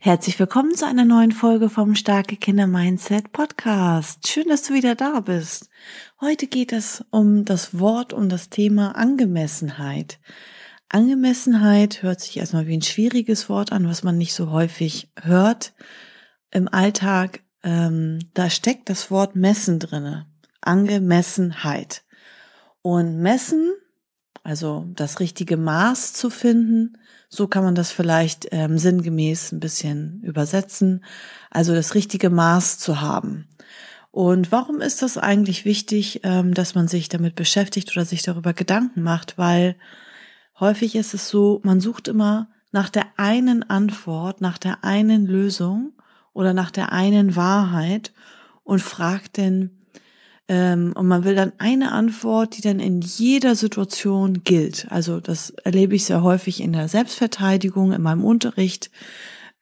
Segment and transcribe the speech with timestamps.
[0.00, 4.28] Herzlich willkommen zu einer neuen Folge vom Starke Kinder Mindset Podcast.
[4.28, 5.70] Schön, dass du wieder da bist.
[6.20, 10.20] Heute geht es um das Wort, um das Thema Angemessenheit.
[10.88, 15.74] Angemessenheit hört sich erstmal wie ein schwieriges Wort an, was man nicht so häufig hört
[16.52, 17.42] im Alltag.
[17.64, 20.26] Ähm, da steckt das Wort messen drinne.
[20.60, 22.04] Angemessenheit.
[22.82, 23.72] Und messen,
[24.48, 26.96] also das richtige Maß zu finden,
[27.28, 31.04] so kann man das vielleicht ähm, sinngemäß ein bisschen übersetzen.
[31.50, 33.46] Also das richtige Maß zu haben.
[34.10, 38.54] Und warum ist das eigentlich wichtig, ähm, dass man sich damit beschäftigt oder sich darüber
[38.54, 39.36] Gedanken macht?
[39.36, 39.76] Weil
[40.58, 45.92] häufig ist es so, man sucht immer nach der einen Antwort, nach der einen Lösung
[46.32, 48.14] oder nach der einen Wahrheit
[48.64, 49.77] und fragt denn,
[50.50, 54.86] und man will dann eine Antwort, die dann in jeder Situation gilt.
[54.90, 58.90] Also das erlebe ich sehr häufig in der Selbstverteidigung, in meinem Unterricht,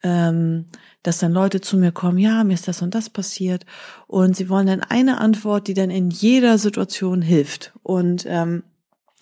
[0.03, 0.67] ähm,
[1.03, 3.65] dass dann Leute zu mir kommen, ja, mir ist das und das passiert.
[4.07, 7.73] Und sie wollen dann eine Antwort, die dann in jeder Situation hilft.
[7.83, 8.63] Und ähm,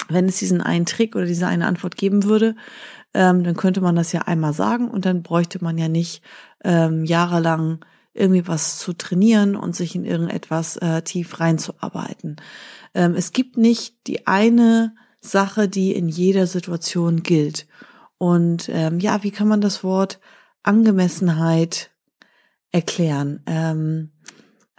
[0.10, 2.56] wenn es diesen einen Trick oder diese eine Antwort geben würde,
[3.14, 6.22] ähm, dann könnte man das ja einmal sagen und dann bräuchte man ja nicht
[6.64, 7.80] ähm, jahrelang
[8.16, 12.38] irgendwie was zu trainieren und sich in irgendetwas äh, tief reinzuarbeiten.
[12.94, 17.68] Ähm, es gibt nicht die eine Sache, die in jeder Situation gilt.
[18.18, 20.20] Und ähm, ja, wie kann man das Wort
[20.64, 21.92] Angemessenheit
[22.72, 23.42] erklären?
[23.46, 24.12] Ähm,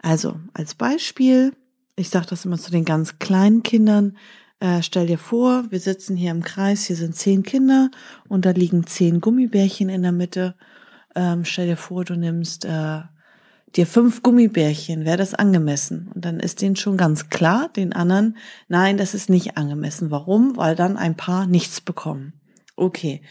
[0.00, 1.52] also als Beispiel,
[1.94, 4.16] ich sage das immer zu den ganz kleinen Kindern,
[4.60, 7.90] äh, stell dir vor, wir sitzen hier im Kreis, hier sind zehn Kinder
[8.28, 10.54] und da liegen zehn Gummibärchen in der Mitte.
[11.14, 13.00] Ähm, stell dir vor, du nimmst äh,
[13.76, 16.10] dir fünf Gummibärchen, wäre das angemessen?
[16.14, 18.36] Und dann ist denen schon ganz klar, den anderen,
[18.68, 20.10] nein, das ist nicht angemessen.
[20.10, 20.56] Warum?
[20.56, 22.34] Weil dann ein paar nichts bekommen.
[22.76, 23.22] Okay,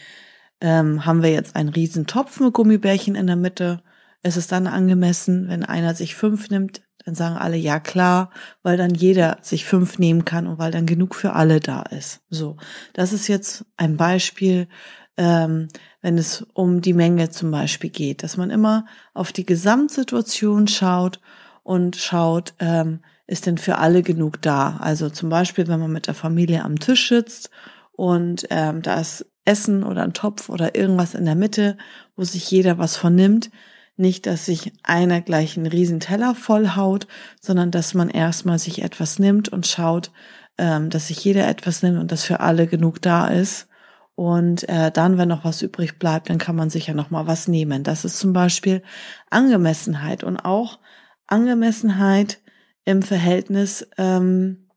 [0.60, 3.82] ähm, haben wir jetzt einen riesen Topf mit Gummibärchen in der Mitte?
[4.22, 6.82] Ist es dann angemessen, wenn einer sich fünf nimmt?
[7.04, 8.30] Dann sagen alle ja klar,
[8.64, 12.20] weil dann jeder sich fünf nehmen kann und weil dann genug für alle da ist.
[12.30, 12.56] So,
[12.94, 14.66] das ist jetzt ein Beispiel,
[15.16, 15.68] ähm,
[16.02, 21.20] wenn es um die Menge zum Beispiel geht, dass man immer auf die Gesamtsituation schaut
[21.62, 24.76] und schaut, ähm, ist denn für alle genug da?
[24.80, 27.50] Also zum Beispiel, wenn man mit der Familie am Tisch sitzt
[27.92, 31.78] und ähm, da ist Essen oder ein Topf oder irgendwas in der Mitte,
[32.16, 33.50] wo sich jeder was von nimmt.
[33.96, 37.06] Nicht, dass sich einer gleich einen riesen Teller vollhaut,
[37.40, 40.10] sondern dass man erstmal sich etwas nimmt und schaut,
[40.58, 43.68] ähm, dass sich jeder etwas nimmt und dass für alle genug da ist.
[44.16, 47.26] Und äh, dann, wenn noch was übrig bleibt, dann kann man sich ja noch mal
[47.26, 47.84] was nehmen.
[47.84, 48.82] Das ist zum Beispiel
[49.30, 50.78] Angemessenheit und auch
[51.26, 52.38] Angemessenheit
[52.86, 54.68] im Verhältnis, ähm,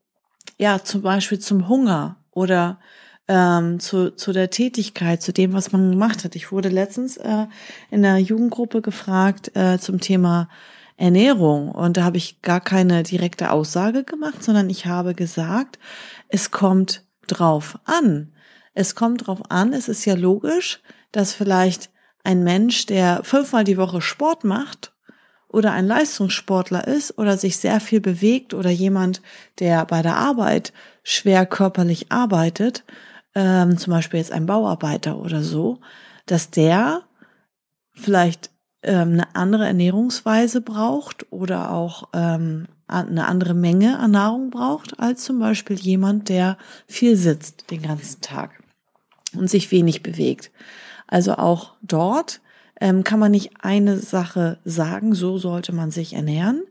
[0.58, 2.80] ja, zum Beispiel zum Hunger oder
[3.28, 6.36] ähm, zu, zu der Tätigkeit, zu dem, was man gemacht hat.
[6.36, 7.46] Ich wurde letztens äh,
[7.90, 10.50] in der Jugendgruppe gefragt äh, zum Thema
[10.98, 15.78] Ernährung und da habe ich gar keine direkte Aussage gemacht, sondern ich habe gesagt,
[16.28, 18.32] es kommt drauf an.
[18.74, 20.80] Es kommt drauf an, es ist ja logisch,
[21.12, 21.90] dass vielleicht
[22.22, 24.92] ein Mensch, der fünfmal die Woche Sport macht
[25.48, 29.22] oder ein Leistungssportler ist oder sich sehr viel bewegt oder jemand,
[29.58, 30.72] der bei der Arbeit
[31.02, 32.84] schwer körperlich arbeitet,
[33.34, 35.80] ähm, zum Beispiel jetzt ein Bauarbeiter oder so,
[36.26, 37.02] dass der
[37.92, 38.50] vielleicht
[38.82, 45.24] ähm, eine andere Ernährungsweise braucht oder auch ähm, eine andere Menge an Nahrung braucht als
[45.24, 48.62] zum Beispiel jemand, der viel sitzt den ganzen Tag
[49.36, 50.50] und sich wenig bewegt.
[51.06, 52.40] Also auch dort
[52.80, 56.62] ähm, kann man nicht eine Sache sagen, so sollte man sich ernähren,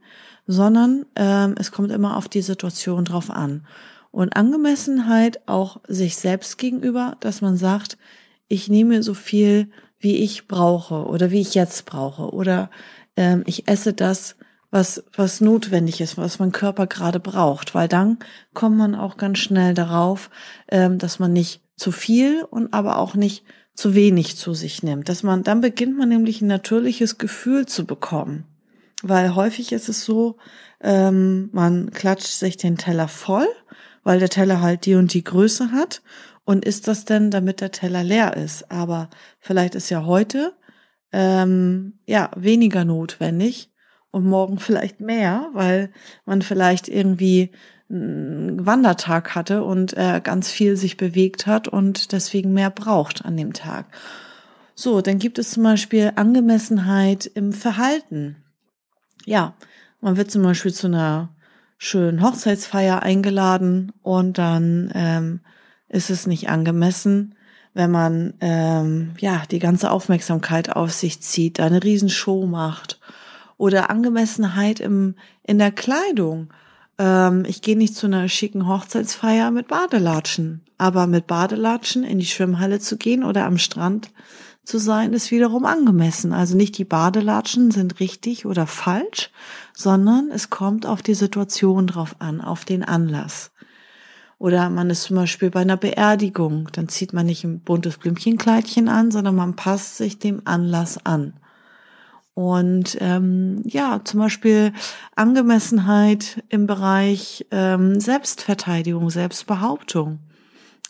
[0.48, 3.66] sondern ähm, es kommt immer auf die Situation drauf an.
[4.12, 7.98] Und Angemessenheit auch sich selbst gegenüber, dass man sagt,
[8.48, 9.70] ich nehme so viel,
[10.00, 12.70] wie ich brauche oder wie ich jetzt brauche oder
[13.16, 14.36] ähm, ich esse das,
[14.72, 18.20] was, was notwendig ist, was mein Körper gerade braucht, weil dann
[18.54, 20.30] kommt man auch ganz schnell darauf,
[20.70, 23.44] ähm, dass man nicht zu viel und aber auch nicht
[23.74, 25.10] zu wenig zu sich nimmt.
[25.10, 28.46] Dass man, dann beginnt man nämlich ein natürliches Gefühl zu bekommen.
[29.02, 30.36] Weil häufig ist es so,
[30.82, 33.48] ähm, man klatscht sich den Teller voll,
[34.04, 36.02] weil der Teller halt die und die Größe hat
[36.50, 38.72] und isst das denn, damit der Teller leer ist.
[38.72, 40.56] Aber vielleicht ist ja heute
[41.12, 43.72] ähm, ja weniger notwendig
[44.10, 45.92] und morgen vielleicht mehr, weil
[46.26, 47.52] man vielleicht irgendwie
[47.88, 53.38] einen Wandertag hatte und äh, ganz viel sich bewegt hat und deswegen mehr braucht an
[53.38, 53.86] dem Tag.
[54.74, 58.38] So, dann gibt es zum Beispiel Angemessenheit im Verhalten.
[59.24, 59.54] Ja,
[60.02, 61.30] man wird zum Beispiel zu einer
[61.78, 65.42] schönen Hochzeitsfeier eingeladen und dann ähm,
[65.90, 67.36] ist es nicht angemessen,
[67.74, 73.00] wenn man ähm, ja die ganze Aufmerksamkeit auf sich zieht, eine Riesenshow macht
[73.58, 76.50] oder Angemessenheit im in der Kleidung.
[76.98, 82.26] Ähm, ich gehe nicht zu einer schicken Hochzeitsfeier mit Badelatschen, aber mit Badelatschen in die
[82.26, 84.12] Schwimmhalle zu gehen oder am Strand
[84.64, 86.32] zu sein, ist wiederum angemessen.
[86.32, 89.32] Also nicht die Badelatschen sind richtig oder falsch,
[89.74, 93.52] sondern es kommt auf die Situation drauf an, auf den Anlass.
[94.40, 98.88] Oder man ist zum Beispiel bei einer Beerdigung, dann zieht man nicht ein buntes Blümchenkleidchen
[98.88, 101.34] an, sondern man passt sich dem Anlass an.
[102.34, 104.72] Und ähm, ja, zum Beispiel
[105.14, 110.20] Angemessenheit im Bereich ähm, Selbstverteidigung, Selbstbehauptung.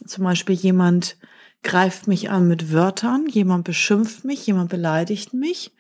[0.06, 1.18] Zum Beispiel jemand
[1.64, 5.74] greift mich an mit Wörtern, jemand beschimpft mich, jemand beleidigt mich,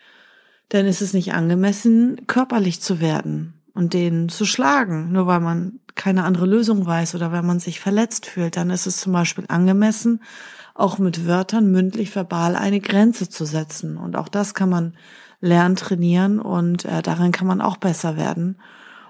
[0.70, 5.80] dann ist es nicht angemessen, körperlich zu werden und den zu schlagen, nur weil man
[5.96, 8.58] keine andere Lösung weiß oder weil man sich verletzt fühlt.
[8.58, 10.22] Dann ist es zum Beispiel angemessen,
[10.76, 13.96] auch mit Wörtern mündlich verbal eine Grenze zu setzen.
[13.96, 14.98] Und auch das kann man
[15.40, 18.60] lernen, trainieren und äh, daran kann man auch besser werden.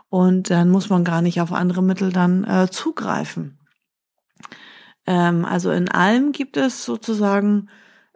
[0.08, 3.58] Und dann muss man gar nicht auf andere Mittel dann äh, zugreifen.
[5.08, 7.70] Ähm, also in allem gibt es sozusagen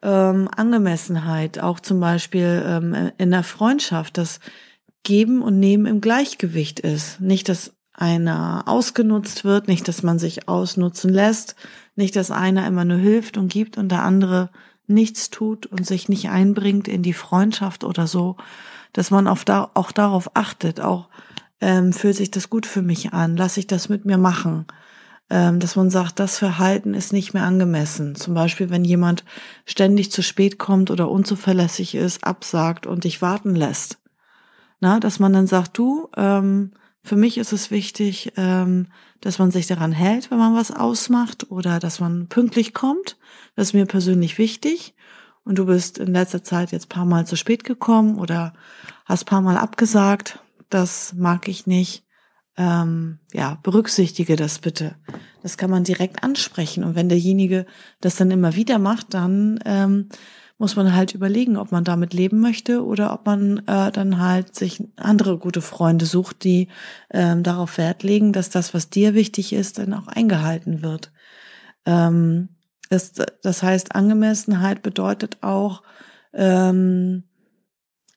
[0.03, 4.39] ähm, Angemessenheit, auch zum Beispiel ähm, in der Freundschaft, dass
[5.03, 7.19] Geben und Nehmen im Gleichgewicht ist.
[7.19, 11.55] Nicht, dass einer ausgenutzt wird, nicht, dass man sich ausnutzen lässt,
[11.95, 14.49] nicht, dass einer immer nur hilft und gibt und der andere
[14.87, 18.37] nichts tut und sich nicht einbringt in die Freundschaft oder so,
[18.93, 21.09] dass man auch, da, auch darauf achtet, auch
[21.61, 24.65] ähm, fühlt sich das gut für mich an, lasse ich das mit mir machen
[25.29, 28.15] ähm, dass man sagt, das Verhalten ist nicht mehr angemessen.
[28.15, 29.23] Zum Beispiel, wenn jemand
[29.65, 33.97] ständig zu spät kommt oder unzuverlässig ist, absagt und dich warten lässt.
[34.83, 36.71] Na, dass man dann sagt, du, ähm,
[37.03, 38.87] für mich ist es wichtig, ähm,
[39.21, 43.15] dass man sich daran hält, wenn man was ausmacht oder dass man pünktlich kommt.
[43.55, 44.93] Das ist mir persönlich wichtig.
[45.45, 48.51] Und du bist in letzter Zeit jetzt paar Mal zu spät gekommen oder
[49.05, 50.39] hast paar Mal abgesagt.
[50.69, 52.03] Das mag ich nicht
[52.57, 54.95] ähm, ja, berücksichtige das bitte.
[55.43, 56.83] Das kann man direkt ansprechen.
[56.83, 57.67] Und wenn derjenige
[58.01, 60.09] das dann immer wieder macht, dann ähm,
[60.63, 64.55] muss man halt überlegen, ob man damit leben möchte oder ob man äh, dann halt
[64.55, 66.69] sich andere gute Freunde sucht, die
[67.11, 71.11] ähm, darauf Wert legen, dass das, was dir wichtig ist, dann auch eingehalten wird.
[71.85, 72.47] Ähm,
[72.89, 73.11] das,
[73.41, 75.83] das heißt, Angemessenheit bedeutet auch,
[76.31, 77.25] ähm,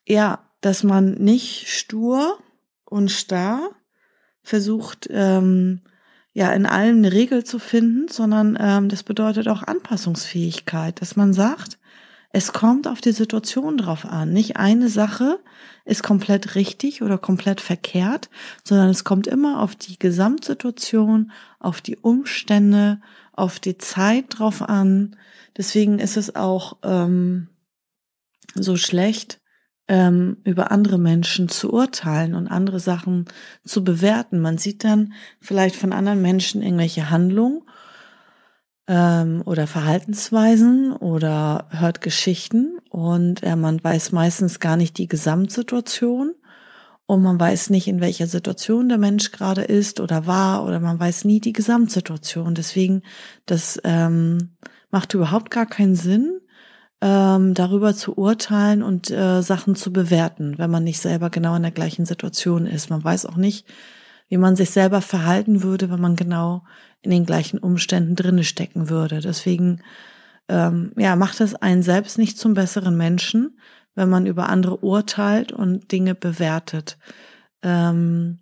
[0.07, 2.39] ja, dass man nicht stur
[2.85, 3.71] und starr
[4.41, 5.81] versucht, ähm,
[6.31, 11.33] ja, in allem eine Regel zu finden, sondern ähm, das bedeutet auch Anpassungsfähigkeit, dass man
[11.33, 11.77] sagt,
[12.31, 14.33] es kommt auf die Situation drauf an.
[14.33, 15.39] Nicht eine Sache
[15.85, 18.29] ist komplett richtig oder komplett verkehrt,
[18.63, 22.99] sondern es kommt immer auf die Gesamtsituation, auf die Umstände,
[23.31, 25.15] auf die Zeit drauf an.
[25.55, 27.47] Deswegen ist es auch ähm,
[28.55, 29.39] so schlecht,
[29.87, 33.25] ähm, über andere Menschen zu urteilen und andere Sachen
[33.63, 34.39] zu bewerten.
[34.39, 37.61] Man sieht dann vielleicht von anderen Menschen irgendwelche Handlungen
[38.87, 46.33] ähm, oder Verhaltensweisen oder hört Geschichten und äh, man weiß meistens gar nicht die Gesamtsituation
[47.05, 50.99] und man weiß nicht, in welcher Situation der Mensch gerade ist oder war oder man
[50.99, 52.53] weiß nie die Gesamtsituation.
[52.53, 53.01] Deswegen,
[53.45, 54.57] das ähm,
[54.91, 56.41] macht überhaupt gar keinen Sinn,
[56.99, 61.61] ähm, darüber zu urteilen und äh, Sachen zu bewerten, wenn man nicht selber genau in
[61.61, 62.89] der gleichen Situation ist.
[62.89, 63.65] Man weiß auch nicht,
[64.29, 66.63] wie man sich selber verhalten würde, wenn man genau
[67.01, 69.21] in den gleichen Umständen drinne stecken würde.
[69.21, 69.81] Deswegen
[70.49, 73.59] ähm, ja, macht es einen selbst nicht zum besseren Menschen,
[73.95, 76.97] wenn man über andere urteilt und Dinge bewertet.
[77.63, 78.39] Ähm,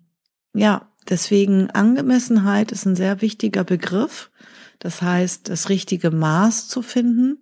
[0.54, 4.30] ja, deswegen Angemessenheit ist ein sehr wichtiger Begriff.
[4.78, 7.38] Das heißt, das richtige Maß zu finden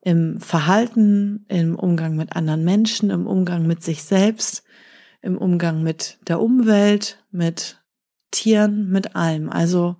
[0.00, 4.62] im Verhalten, im Umgang mit anderen Menschen, im Umgang mit sich selbst,
[5.20, 7.77] im Umgang mit der Umwelt, mit
[8.30, 9.50] Tieren, mit allem.
[9.50, 9.96] Also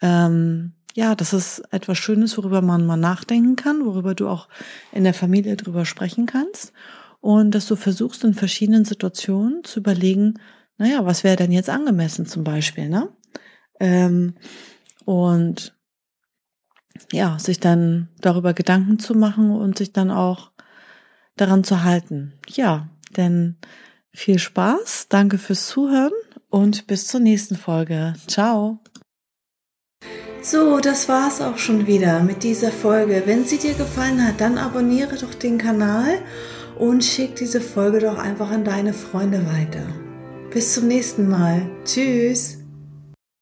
[0.00, 4.48] ähm, ja, das ist etwas Schönes, worüber man mal nachdenken kann, worüber du auch
[4.92, 6.72] in der Familie drüber sprechen kannst
[7.20, 10.40] und dass du versuchst in verschiedenen Situationen zu überlegen,
[10.76, 13.08] naja, was wäre denn jetzt angemessen zum Beispiel, ne?
[13.80, 14.34] Ähm,
[15.04, 15.76] und
[17.12, 20.50] ja, sich dann darüber Gedanken zu machen und sich dann auch
[21.36, 22.34] daran zu halten.
[22.48, 23.56] Ja, denn
[24.12, 26.12] viel Spaß, danke fürs Zuhören
[26.50, 28.14] und bis zur nächsten Folge.
[28.26, 28.78] Ciao.
[30.40, 33.22] So, das war's auch schon wieder mit dieser Folge.
[33.26, 36.22] Wenn sie dir gefallen hat, dann abonniere doch den Kanal
[36.78, 39.86] und schick diese Folge doch einfach an deine Freunde weiter.
[40.50, 41.68] Bis zum nächsten Mal.
[41.84, 42.57] Tschüss.